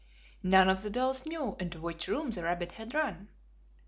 [0.41, 3.29] None of the dolls knew into which room the rabbit had run.